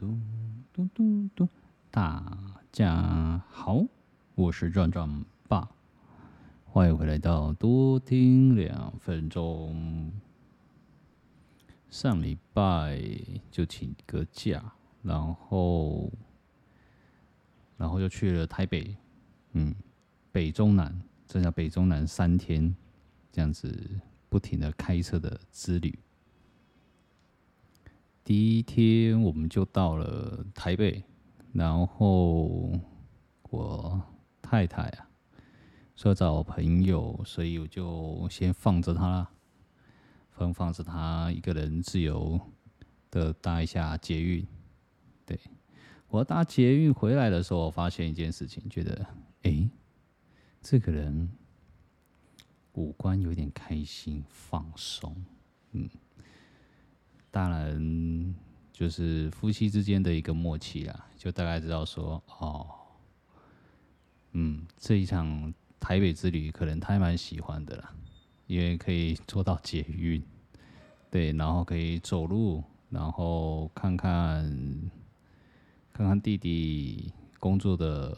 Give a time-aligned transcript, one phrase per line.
[0.00, 0.18] 嘟
[0.72, 1.48] 嘟嘟嘟，
[1.90, 2.24] 大
[2.72, 3.84] 家好，
[4.34, 5.68] 我是壮壮爸，
[6.64, 10.10] 欢迎回来到多听两分钟。
[11.90, 12.98] 上礼拜
[13.50, 16.10] 就请个假，然后，
[17.76, 18.96] 然后又去了台北，
[19.52, 19.74] 嗯，
[20.32, 20.98] 北中南，
[21.30, 22.74] 剩下北中南三天，
[23.30, 25.98] 这样子不停的开车的之旅。
[28.30, 31.02] 第一天我们就到了台北，
[31.52, 32.70] 然后
[33.50, 34.00] 我
[34.40, 35.10] 太太啊
[35.96, 39.30] 说找朋友，所以我就先放着她啦，
[40.30, 42.40] 放放着她一个人自由
[43.10, 44.46] 的搭一下捷运。
[45.26, 45.36] 对，
[46.06, 49.04] 我搭捷运回来的时候，我发现一件事情，觉得
[49.42, 49.68] 哎，
[50.60, 51.28] 这个人
[52.74, 55.16] 五官有点开心放松，
[55.72, 55.90] 嗯。
[57.30, 58.34] 当然，
[58.72, 62.66] 就是夫妻之间的一个默契啦，就大概知道说，哦，
[64.32, 67.94] 嗯，这一场台北之旅可能他还蛮喜欢的啦，
[68.46, 70.22] 因为可以坐到捷运，
[71.10, 74.90] 对，然后可以走路，然后看看
[75.92, 78.16] 看看弟弟工作的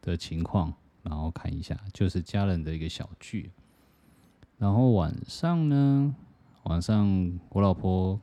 [0.00, 0.72] 的情况，
[1.02, 3.50] 然后看一下，就是家人的一个小聚，
[4.56, 6.14] 然后晚上呢，
[6.68, 8.20] 晚上我老婆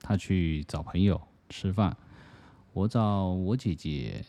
[0.00, 1.94] 她去找朋友吃饭，
[2.72, 4.24] 我找我姐姐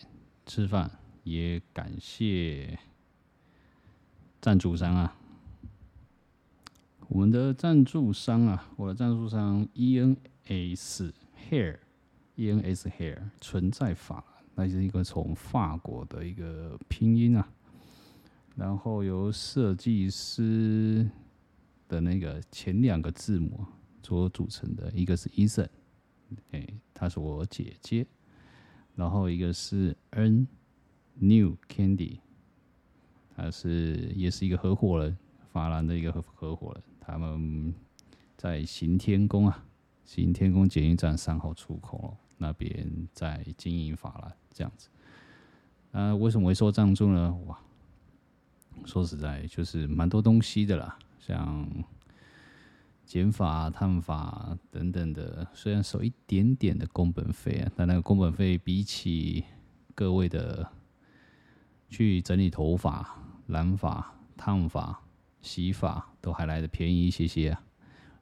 [0.46, 0.92] 吃饭，
[1.24, 2.78] 也感谢
[4.42, 5.16] 赞助商啊，
[7.08, 11.14] 我们的赞助商啊，我的赞助商 ENS
[11.50, 14.22] Hair，ENS Hair 存在法，
[14.56, 17.48] 那是一个从法国的一个拼音啊，
[18.58, 21.10] 然后由设计师。
[21.88, 23.66] 的那个前两个字母
[24.04, 25.68] 所组成的，一个是 Eason，
[26.52, 28.06] 哎，她是我姐姐，
[28.96, 30.48] 然后一个是 N
[31.16, 32.20] New Candy，
[33.36, 35.18] 他是也是一个合伙人，
[35.52, 37.74] 法兰的一个合合伙人，他们
[38.38, 39.66] 在行天宫啊，
[40.06, 44.90] 行天宫捷运站三号出口那边在经营法兰这样子。
[45.92, 47.34] 啊，为什么会说赞助呢？
[47.46, 47.60] 哇，
[48.86, 50.98] 说实在就是蛮多东西的啦。
[51.28, 51.68] 像
[53.06, 59.44] 剪发、烫发等等的，虽然收一点点的工本费啊，但那个工本费比起
[59.94, 60.66] 各位的
[61.90, 63.18] 去整理头发、
[63.48, 64.98] 染发、烫发、
[65.42, 67.62] 洗发都还来得便宜一些些啊。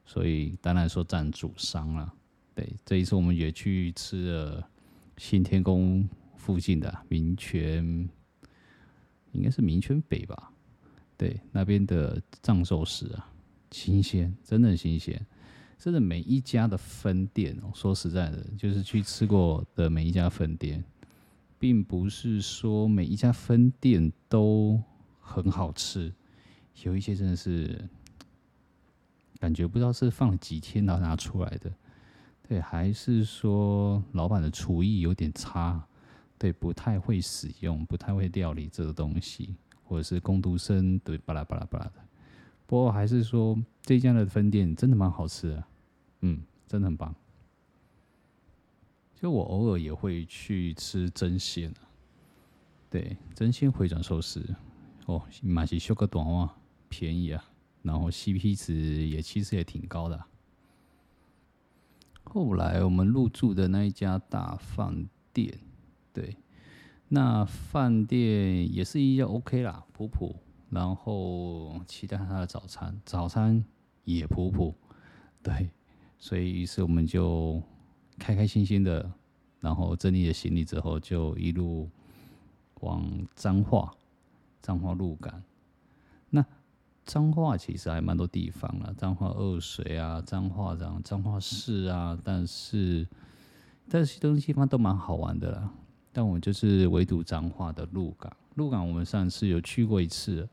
[0.04, 2.12] 所以当然说占主商了。
[2.54, 4.68] 对，这一次我们也去吃了
[5.16, 8.08] 新天宫附近的民权，
[9.30, 10.50] 应该是民权北吧。
[11.16, 13.32] 对，那边的藏寿司啊，
[13.70, 15.24] 新鲜，真的很新鲜。
[15.78, 20.82] 真的每一家的分店，说实在的，就是去吃过的每一家分店，
[21.58, 24.82] 并不是说每一家分店都
[25.20, 26.12] 很好吃，
[26.82, 27.78] 有一些真的是
[29.38, 31.70] 感觉不知道是放了几天然后拿出来的，
[32.48, 35.86] 对，还是说老板的厨艺有点差，
[36.38, 39.54] 对，不太会使用，不太会料理这个东西。
[39.86, 41.92] 或者是工读生，对，巴拉巴拉巴拉的。
[42.66, 45.64] 不过还是说这家的分店真的蛮好吃的，
[46.20, 47.14] 嗯，真的很棒。
[49.14, 51.72] 就我偶尔也会去吃真鲜，
[52.90, 54.44] 对，真鲜回转寿司，
[55.06, 56.52] 哦，买起修个短袜，
[56.88, 57.44] 便宜啊，
[57.82, 58.74] 然后 CP 值
[59.06, 60.22] 也其实也挺高的。
[62.24, 65.56] 后来我们入住的那一家大饭店，
[66.12, 66.36] 对。
[67.08, 70.36] 那饭店也是一样 OK 啦，普普。
[70.68, 73.64] 然后期待他的早餐，早餐
[74.02, 74.74] 也普普。
[75.40, 75.70] 对，
[76.18, 77.62] 所以于是我们就
[78.18, 79.08] 开开心心的，
[79.60, 81.88] 然后整理了行李之后，就一路
[82.80, 83.94] 往彰化，
[84.60, 85.40] 彰化鹿港。
[86.30, 86.44] 那
[87.04, 93.06] 彰化其实还蛮多地方啦，彰化二水啊，彰化彰彰化市啊，但是
[93.88, 95.72] 这些东西方都蛮好玩的啦。
[96.18, 100.48] 但我就是唯独彰化的鹿港，鹿港我们上次有去过一次，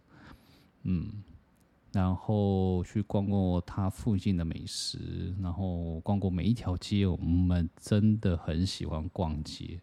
[0.81, 1.23] 嗯，
[1.93, 9.79] 然后去逛过它附近的美食，然后逛过每一条街，我们真的很喜欢逛街，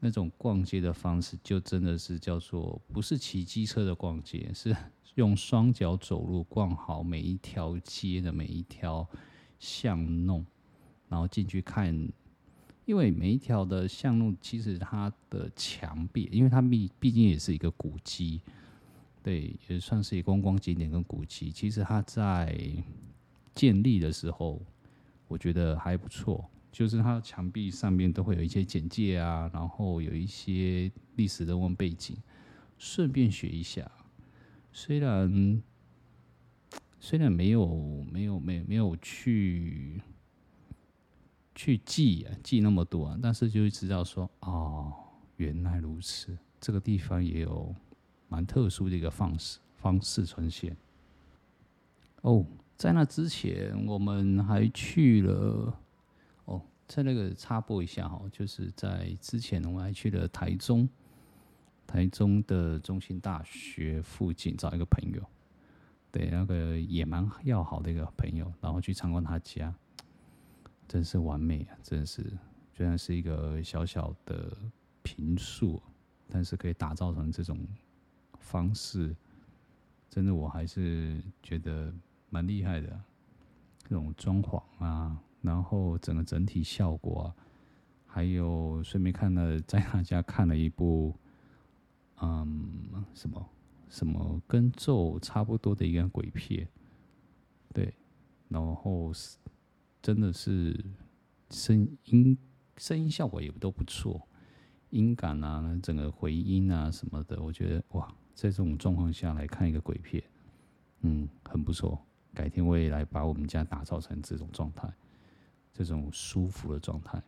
[0.00, 4.76] 那种逛街的方式就真的是叫做不是骑机车的逛街，是
[5.14, 9.08] 用双脚走路逛好每一条街的每一条
[9.60, 10.44] 巷弄，
[11.08, 12.08] 然后进去看。
[12.84, 18.42] 因为每一条的巷路，其实它的墙壁，因为它毕毕竟也是一个古迹，
[19.22, 21.50] 对，也算是一个观光景点跟古迹。
[21.50, 22.58] 其实它在
[23.54, 24.60] 建立的时候，
[25.28, 32.16] 我觉得还不错，就是它的墙壁上面都会有一些简介啊，然后有一些历史人文背景，
[32.76, 33.90] 顺便学一下。
[34.72, 35.62] 虽然
[37.00, 40.00] 虽然没有没有没有没有去
[41.54, 44.92] 去记啊记那么多啊，但是就会知道说哦，
[45.36, 47.74] 原来如此，这个地方也有
[48.28, 50.76] 蛮特殊的一个方式方式呈现。
[52.22, 52.44] 哦，
[52.76, 55.32] 在那之前我们还去了。
[56.46, 60.86] 哦在那个插播一下哈，就是在之前我们还去了台中，
[61.86, 65.22] 台中的中心大学附近找一个朋友，
[66.12, 69.74] 对，那个也蛮要好的一个朋友，然后去参观他家，
[70.86, 71.76] 真是完美啊！
[71.82, 72.22] 真是，
[72.72, 74.56] 虽然是一个小小的
[75.02, 75.82] 平数，
[76.28, 77.58] 但是可以打造成这种
[78.38, 79.14] 方式，
[80.08, 81.92] 真的我还是觉得
[82.30, 83.00] 蛮厉害的，
[83.82, 85.20] 这种装潢啊。
[85.40, 87.36] 然后整个整体效果啊，
[88.06, 91.14] 还有顺便看了，在他家看了一部，
[92.22, 93.48] 嗯，什么
[93.90, 96.66] 什么跟咒差不多的一个鬼片，
[97.74, 97.92] 对，
[98.48, 99.36] 然后是
[100.04, 100.84] 真的是
[101.48, 102.36] 声音
[102.76, 104.28] 声音效果也都不错，
[104.90, 110.22] 音感啊，整个回音啊什么的，我觉得哇，在这种状况下来看一个鬼片，
[111.00, 111.98] 嗯，很不错。
[112.34, 114.92] 改天我也来把我们家打造成这种状态。
[115.72, 117.20] 这种舒服的状态，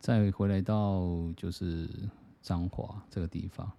[0.00, 1.88] 再回来到就是
[2.42, 3.70] 彰化这个地方，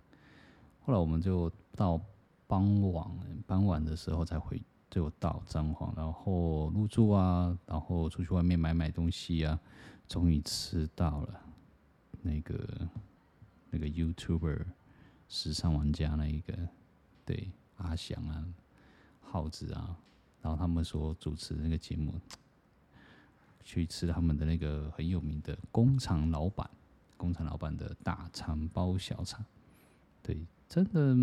[0.80, 2.02] 后来我们就到
[2.48, 3.06] 傍晚，
[3.46, 9.60] 傍晚的时候才回，就到彰化，然后入住啊，然后出去外面买买东西啊，
[10.08, 11.42] 终于吃到了
[12.22, 12.90] 那个
[13.70, 14.66] 那个 YouTuber
[15.28, 16.54] 时尚玩家那一个，
[17.26, 18.46] 对，阿翔啊，
[19.22, 19.98] 耗子啊，
[20.42, 22.14] 然后他们所主持那个节目。
[23.70, 26.70] 去吃他们的那个很有名的工厂老板，
[27.18, 29.44] 工厂老板的大肠包小肠，
[30.24, 31.14] 对，真的，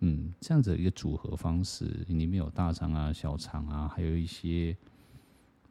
[0.00, 4.76] 嗯，这样子一个组合方式，里面有大肠啊、小肠啊，还有一些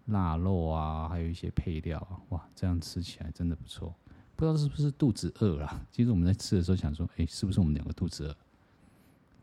[0.05, 3.93] 腊肉啊，还有一些配料啊，哇，这样吃起来真的不错。
[4.35, 5.81] 不知道是不是肚子饿了？
[5.91, 8.35] 其实我们在吃的时候想说，哎，是不是我们两个肚子饿？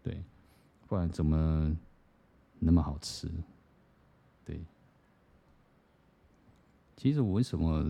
[0.02, 0.22] 对，
[0.88, 1.76] 不然怎么
[2.58, 3.30] 那么好吃？
[4.44, 4.60] 对。
[6.96, 7.84] 其实我为什么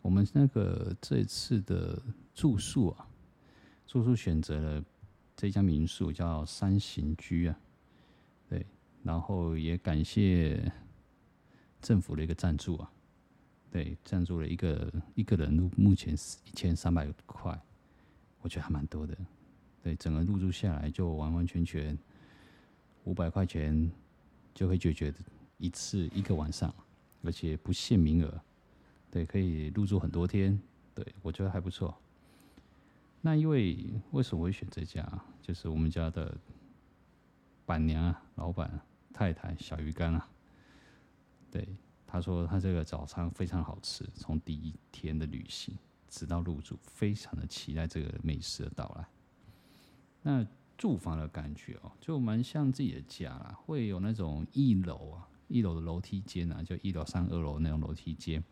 [0.00, 2.00] 我们那个这次的
[2.34, 3.06] 住宿啊，
[3.86, 4.84] 住宿选择了
[5.36, 7.58] 这家民宿叫三行居啊，
[8.48, 8.64] 对，
[9.02, 10.72] 然后也感谢
[11.80, 12.90] 政府的一个赞助啊，
[13.70, 17.60] 对，赞助了一个一个人入目前是一千三百块，
[18.40, 19.16] 我觉得还蛮多的，
[19.82, 21.98] 对，整个入住下来就完完全全
[23.04, 23.90] 五百块钱
[24.54, 25.12] 就可以解决
[25.58, 26.72] 一次一个晚上。
[27.24, 28.42] 而且不限名额，
[29.08, 30.60] 对，可以入住很多天，
[30.92, 31.96] 对，我觉得还不错。
[33.22, 35.02] 那因为为什么会选这家？
[35.40, 36.36] 就是我们家的
[37.64, 38.80] 板娘啊，老板
[39.14, 40.28] 太太小鱼干啊，
[41.50, 41.66] 对，
[42.06, 45.74] 他说他这个早餐非常好吃，从第一天的旅行
[46.08, 49.06] 直到入住，非常的期待这个美食的到来。
[50.22, 50.46] 那
[50.76, 55.28] 住房的感觉哦，就蛮像自己的家啦，会有那种一楼啊。
[55.48, 58.42] 一楼的楼梯间啊，就一楼上二楼那种楼梯间，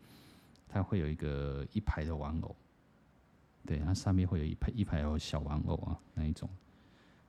[0.67, 2.55] 它会有一个一排的玩偶，
[3.65, 6.49] 对，它上面会有一排一排有小玩偶啊，那一种，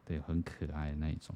[0.04, 1.34] 对，很可爱的那一种。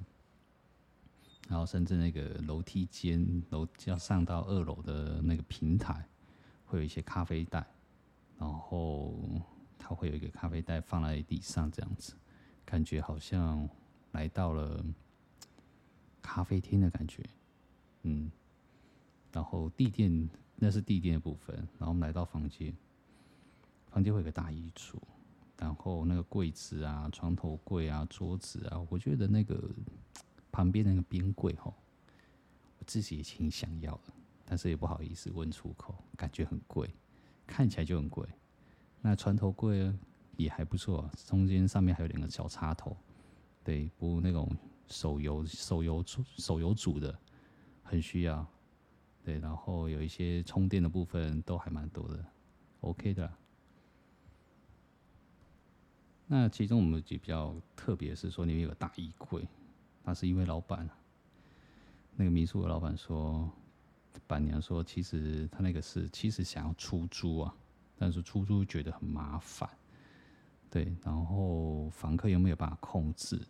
[1.48, 6.04] 然后甚至那个楼梯间楼要上到二楼的那个平台，
[6.64, 7.64] 会有一些咖啡袋，
[8.36, 9.14] 然后
[9.78, 12.14] 它会有一个咖啡袋放在地上，这样子，
[12.64, 13.68] 感觉好像
[14.10, 14.84] 来到了
[16.20, 17.22] 咖啡厅的感觉。
[18.02, 18.28] 嗯，
[19.30, 22.74] 然后地垫那是地垫的部分，然后我们来到房间，
[23.96, 24.98] 房间会有个大衣橱，
[25.56, 29.58] 然后那个柜子啊、床头柜啊、桌子啊，我觉得那个
[30.52, 31.72] 旁边那个冰柜吼，
[32.78, 34.12] 我自己也挺想要的，
[34.44, 36.94] 但是也不好意思问出口，感觉很贵，
[37.46, 38.28] 看起来就很贵。
[39.00, 39.90] 那床头柜
[40.36, 42.94] 也还不错，中间上面还有两个小插头，
[43.64, 44.46] 对，不那种
[44.88, 46.04] 手游手游
[46.36, 47.18] 手游组的。
[47.82, 48.46] 很需要，
[49.24, 52.22] 对，然后有一些充电的部分都还蛮多的
[52.80, 53.32] ，OK 的。
[56.26, 59.46] 那其中我们就比较特别是说，里面有个大衣柜，
[60.02, 60.88] 那是一位老板，
[62.14, 63.48] 那个民宿的老板说，
[64.26, 67.54] 板娘说，其实他那个是其实想要出租啊，
[67.96, 69.68] 但是出租觉得很麻烦，
[70.70, 73.40] 对，然后房客又没有办法控制，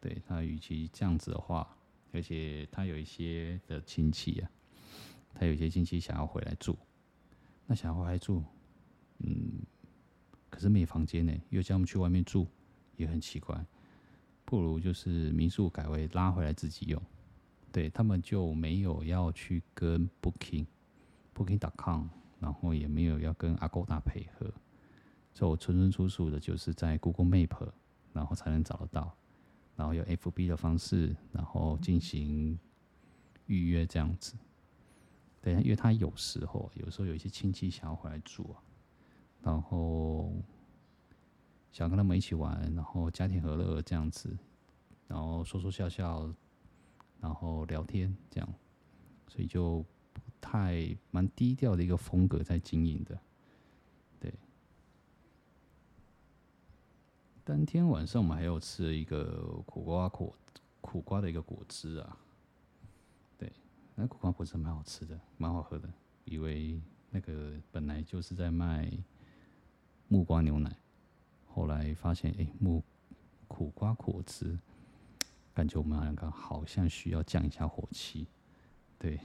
[0.00, 1.68] 对，他与其这样子的话。
[2.12, 4.48] 而且他有一些的亲戚啊，
[5.34, 6.78] 他有些亲戚想要回来住，
[7.66, 8.40] 那想要回来住，
[9.18, 9.50] 嗯，
[10.54, 12.46] 可是没房间呢，又叫他们去外面住，
[12.96, 13.66] 也很奇怪。
[14.44, 17.02] 不如就是民宿改为拉回来自己用，
[17.72, 20.64] 对，他们就没有要去跟 Booking、
[21.34, 22.06] Booking.com，
[22.38, 24.46] 然后也没有要跟 Agoda 配合，
[25.32, 27.72] 所以我纯纯属属的就是在 Google Map，
[28.12, 29.12] 然后才能找得到，
[29.74, 32.56] 然后用 FB 的方式，然后进行
[33.46, 34.34] 预约这样子。
[35.42, 38.62] 对，因为他有时候有时候有一些亲戚想要回来住啊，
[39.44, 40.32] 然后
[41.70, 44.34] 想跟他们一起玩，然后家庭和乐这样子，
[45.06, 46.32] 然后说说笑笑，
[47.20, 48.54] 然后聊天这样，
[49.28, 53.18] 所以就不太蛮低调的一个风格在经营的。
[54.18, 54.32] 对，
[57.44, 60.34] 当天晚上我们还有吃了一个苦瓜果
[60.80, 62.16] 苦瓜的一个果汁啊。
[63.36, 63.52] 对
[63.94, 65.92] 那苦瓜果汁蛮好吃的，蛮好喝的。
[66.24, 68.90] 以为那个本来就是在卖
[70.08, 70.76] 木瓜牛奶，
[71.46, 72.82] 后来发现，哎，木
[73.48, 74.58] 苦瓜果汁，
[75.52, 78.26] 感觉我们两个好像需要降一下火气，
[78.98, 79.18] 对，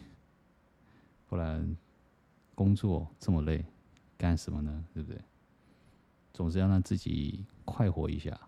[1.27, 1.75] 不然
[2.55, 3.65] 工作这么累，
[4.17, 4.86] 干什么呢？
[4.93, 5.21] 对不对？
[6.33, 8.39] 总是要让自己快活一下。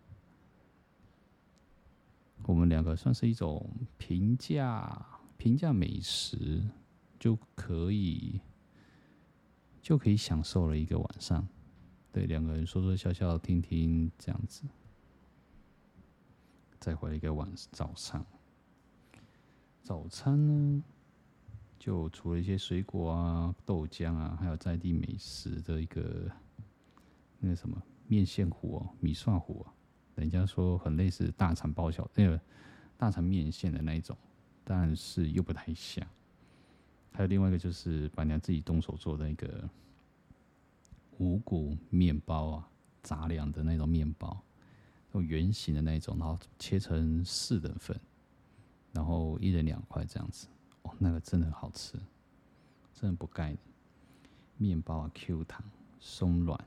[2.43, 5.05] 我们两个算是一种平价。
[5.38, 6.61] 平价美食
[7.19, 8.39] 就可以
[9.81, 11.47] 就可以享受了一个晚上，
[12.11, 14.63] 对，两个人说说笑笑，听听这样子，
[16.79, 18.25] 再回来一个晚早上，
[19.81, 20.83] 早餐呢，
[21.79, 26.29] 就除了一些水果啊、豆浆啊，还有在地美食的一个
[27.39, 29.73] 那个什么面线糊哦、米蒜糊啊，
[30.15, 32.39] 人家说很类似大肠包小那个
[32.97, 34.17] 大肠面线的那一种。
[34.63, 36.07] 但是又不太像，
[37.11, 39.67] 还有另外一个就是板娘自己动手做的那个
[41.21, 42.67] 五谷面包啊，
[43.03, 44.35] 杂粮的那种面包，
[45.13, 47.95] 用圆形的那种，然后切成四等份，
[48.91, 50.47] 然后一人两块这样子，
[50.81, 51.93] 哦，那个真的很好吃，
[52.95, 53.59] 真的不盖的，
[54.57, 55.63] 面包啊 Q 弹
[55.99, 56.59] 松软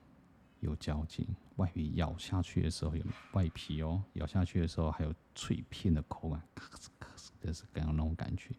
[0.61, 6.41] 有嚼劲，外皮咬下去的时候有外皮哦，咬下去的时候还有脆片的口感。
[6.55, 8.55] 咔哧咔哧就是刚刚那种感觉，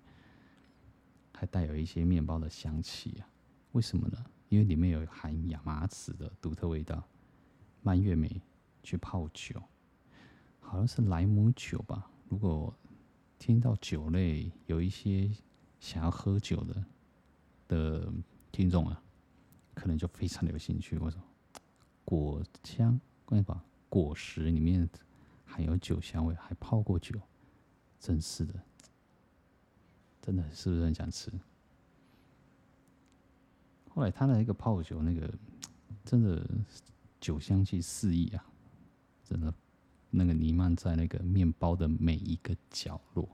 [1.33, 3.23] 还带有一些面包的香气啊？
[3.71, 4.25] 为什么呢？
[4.49, 7.03] 因为里面有含亚麻籽的独特味道，
[7.81, 8.41] 蔓越莓
[8.83, 9.61] 去泡酒，
[10.59, 12.09] 好像是莱姆酒吧。
[12.29, 12.73] 如果
[13.37, 15.29] 听到酒类有一些
[15.79, 16.85] 想要喝酒的
[17.67, 18.13] 的
[18.51, 19.03] 听众啊，
[19.73, 20.97] 可能就非常的有兴趣。
[20.97, 21.21] 我说
[22.03, 24.89] 果香，关于把果实里面
[25.45, 27.19] 含有酒香味，还泡过酒，
[27.99, 28.53] 真是的。
[30.21, 31.31] 真的是不是很想吃？
[33.95, 35.33] 后来他的那个泡酒，那个
[36.03, 36.45] 真的
[37.21, 38.45] 酒香气四溢啊！
[39.23, 39.51] 真的，
[40.09, 43.27] 那个弥漫在那个面包的每一个角落，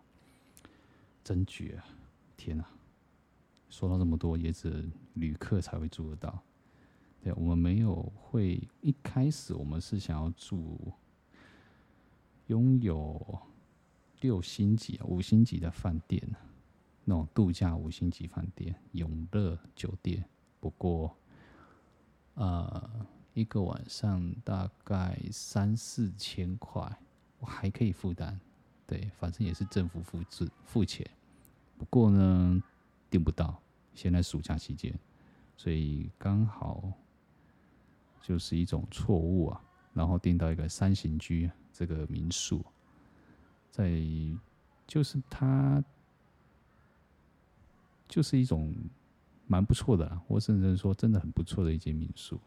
[1.23, 1.85] 真绝啊！
[2.37, 2.63] 天哪！
[3.71, 6.39] 说到这么多，也只旅客才会住得到。
[7.23, 10.93] 对，我们没有会一开始我们是想要住
[12.47, 13.39] 拥有
[14.19, 16.21] 六星级、五星级的饭店。
[17.03, 20.23] 那种度假五星级饭店、永乐酒店，
[20.61, 21.13] 不过，
[22.35, 22.89] 呃，
[23.33, 26.97] 一个晚上大概三四千块，
[27.39, 28.39] 我还可以负担。
[28.87, 31.05] 对，反正也是政府付资付钱。
[31.77, 32.63] 不过呢，
[33.09, 33.59] 订不到，
[33.93, 34.97] 现在暑假期间，
[35.57, 36.93] 所以刚好
[38.21, 39.61] 就是一种错误啊。
[39.93, 42.63] 然后订到一个三行居这个民宿，
[43.69, 43.99] 在
[44.87, 45.83] 就是它。
[48.07, 48.75] 就是一种
[49.51, 52.39] 蛮不错的啦，或甚至说真的很不错的一间民宿。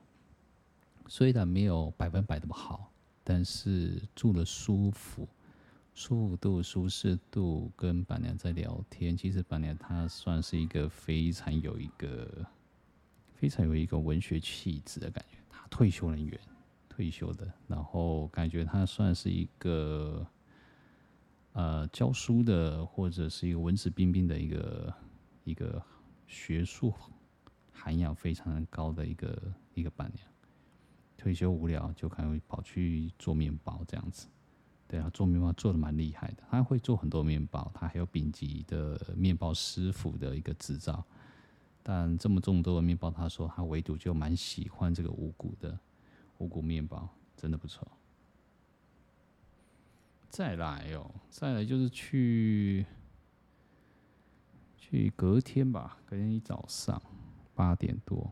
[1.07, 2.91] 虽然没有百分百那么好，
[3.23, 5.29] 但是住的舒服，
[5.93, 9.15] 舒服度、舒适度，跟板娘在聊天。
[9.15, 12.27] 其实板娘她算是一个非常有一个
[13.35, 15.37] 非常有一个文学气质的感觉。
[15.51, 16.41] 她退休人员，
[16.89, 20.27] 退休的，然后感觉她算是一个
[21.53, 24.91] 呃教书的，或者是一个文质彬彬的一个。
[25.47, 25.79] 一个
[26.27, 26.93] 学术
[27.73, 30.27] 涵养非常高的一个一个板娘，
[31.17, 34.29] 退休无聊就可能跑去做面包这样子。
[34.87, 41.05] 对啊，做面包做的蛮厉害的，他会做很多面包，他还有丙级的面包师傅的一个执照。
[41.83, 45.79] 但这么众多的面包，他说他唯独就蛮喜欢这个五谷的
[46.39, 47.87] 五谷面包，真的不错。
[50.29, 52.87] 再来哦，再来就是去。
[54.87, 57.01] 去隔天吧，隔天一早上
[57.55, 58.31] 八点多，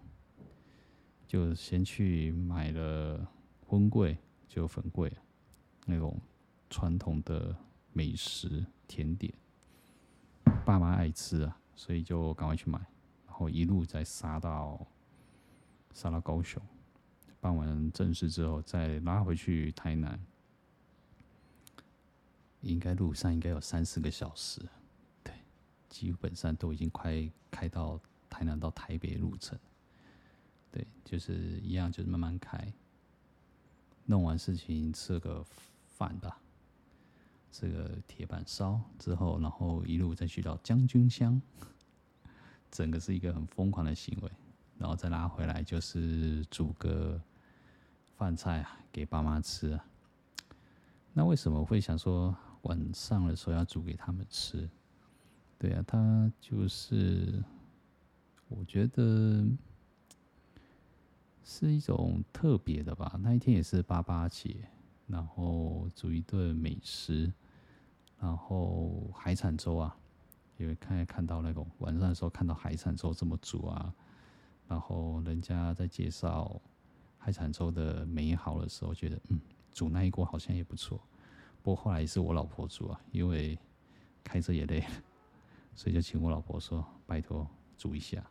[1.26, 3.26] 就先去买了
[3.66, 5.11] 荤贵，就粉贵
[5.87, 6.21] 那种
[6.68, 7.56] 传统的
[7.94, 9.32] 美食甜点，
[10.66, 12.78] 爸妈爱吃啊，所以就赶快去买，
[13.26, 14.87] 然后一路再杀到
[15.94, 16.62] 杀到高雄，
[17.40, 20.21] 办完正事之后再拉回去台南，
[22.61, 24.61] 应该路上应该有三四个小时。
[25.92, 29.58] 基本上都已经快开到台南到台北路程，
[30.70, 32.72] 对，就是一样，就是慢慢开。
[34.06, 35.44] 弄完事情吃个
[35.87, 36.40] 饭吧，
[37.52, 41.40] 吃个铁板烧之后，然后一路再去到将军乡，
[42.70, 44.30] 整个是一个很疯狂的行为，
[44.78, 47.20] 然后再拉回来就是煮个
[48.16, 49.84] 饭菜啊给爸妈吃啊。
[51.12, 54.68] 那为什么会想说晚上的时候要煮给他们吃？
[55.62, 57.40] 对啊，他就是，
[58.49, 59.47] 我觉得
[61.45, 63.16] 是一种特别的吧。
[63.23, 64.57] 那一天也是八八节，
[65.07, 67.33] 然后煮一顿美食，
[68.19, 69.97] 然后海产粥啊，
[70.59, 73.95] 因为看看到那个晚上的时候看到海产粥这么煮啊，
[74.66, 76.61] 然后人家在介绍
[77.19, 79.40] 海产粥的美好的时候，觉得嗯，
[79.71, 81.00] 煮那一锅好像也不错。
[81.62, 83.57] 不过后来也是我老婆煮啊，因为
[84.25, 84.87] 开车也累了。
[85.74, 88.24] 所以就请我老婆说：“拜托煮一下。”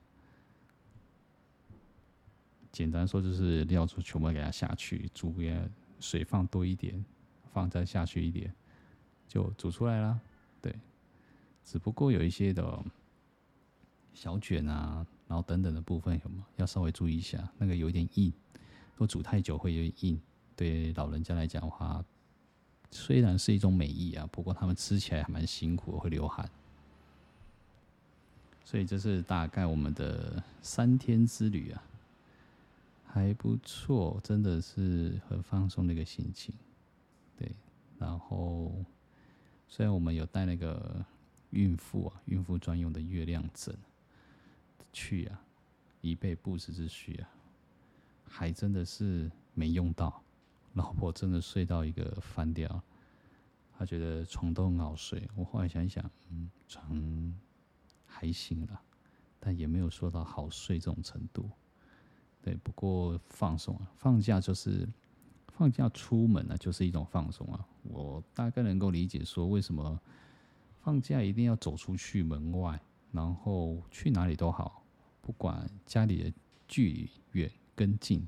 [2.72, 5.70] 简单说就是料就全部给它下去，煮也
[6.00, 7.04] 水放多一点，
[7.52, 8.54] 放再下去一点，
[9.28, 10.18] 就煮出来了。
[10.62, 10.74] 对，
[11.66, 12.84] 只不过有一些的
[14.14, 16.46] 小卷啊，然后等等的部分有吗？
[16.56, 18.32] 要稍微注意一下，那个有点硬，
[18.94, 20.22] 如果煮太久会有点硬。
[20.56, 22.06] 对老人家来讲的话，
[22.92, 26.48] 虽然是一种美意啊，不过他们吃起来还蛮辛苦，会流汗。
[28.64, 31.84] 所以这是大概我们的三天之旅啊，
[33.06, 36.56] 还不错，真的是很放松的一个心情。
[37.38, 37.52] 对，
[38.00, 38.72] 然后
[39.68, 41.04] 虽然我们有带那个
[41.50, 43.76] 孕妇啊，孕妇专用的月亮枕
[44.94, 45.42] 去啊，
[46.00, 47.30] 以备不时之需啊，
[48.26, 50.22] 还真的是没用到。
[50.74, 52.82] 老婆真的睡到一个翻掉，
[53.78, 55.28] 她觉得床都很好睡。
[55.36, 57.36] 我后来想一想，嗯，床。
[58.12, 58.82] 还行了，
[59.40, 61.50] 但也没有说到好睡这种程度。
[62.42, 64.88] 对，不过放松啊，放假就是
[65.48, 67.66] 放假出门呢，就是一种放松啊。
[67.84, 70.00] 我大概能够理解说，为什么
[70.82, 72.80] 放假一定要走出去门外，
[73.12, 74.84] 然后去哪里都好，
[75.22, 76.34] 不管家里的
[76.68, 78.28] 距离远跟近，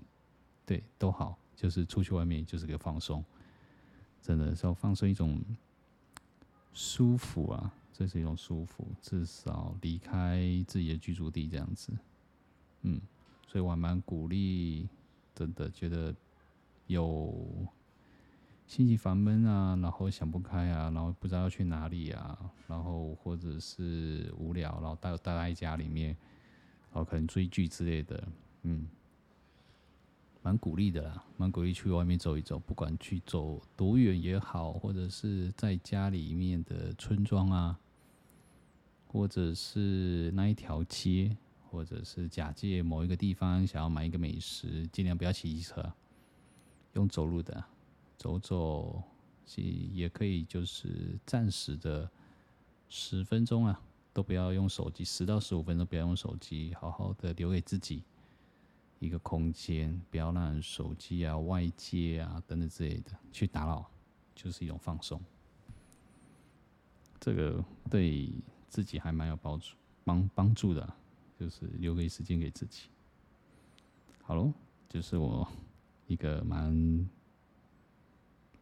[0.65, 3.23] 对，都好，就是出去外面就是个放松，
[4.21, 5.43] 真的是要放松一种
[6.71, 7.73] 舒服啊。
[8.03, 11.93] 这是一种舒服，至少离开自己的居住地这样子，
[12.81, 12.99] 嗯，
[13.47, 14.89] 所以我还蛮鼓励，
[15.33, 16.13] 真的觉得
[16.87, 17.33] 有
[18.67, 22.37] 心情烦闷啊，然后想不开啊，然后不知道要去哪里啊，
[22.67, 26.09] 然后或者是无聊，然后待待在家里面，
[26.91, 28.21] 然后可能追剧之类的，
[28.63, 28.85] 嗯，
[30.41, 37.79] 蛮鼓励的啦，蛮鼓励去外面走一走，不管去走多远也好，或者是在家里面的村庄啊。
[39.13, 41.37] 或者是那一条街，
[41.69, 45.93] 或者是假借某一个地方想要买一个美食，尽量不要骑机车，
[46.93, 47.63] 用走路的，
[48.17, 49.03] 走走，
[49.55, 52.09] 也可以，就是暂时的
[52.89, 53.79] 十分钟啊，
[54.11, 58.01] 都不要用手机，十到十五分钟不要用手机，好好的留给自己
[58.97, 63.87] 一个空间，不要让手机啊、外界啊等等之类的去打扰，
[64.33, 65.21] 就是一种放松。
[67.19, 68.31] 这个对。
[68.73, 70.93] 自己还蛮有帮助，帮帮助的，
[71.39, 72.89] 就是留给时间给自己。
[74.23, 74.51] 好喽，
[74.89, 75.47] 就是我
[76.07, 76.73] 一个蛮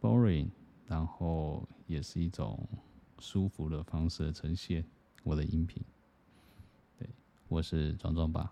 [0.01, 0.49] boring，
[0.85, 2.67] 然后也是一种
[3.19, 4.83] 舒服的方式呈现
[5.23, 5.81] 我的音频。
[6.99, 7.07] 对，
[7.47, 8.51] 我是壮壮爸，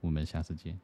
[0.00, 0.80] 我们下次见。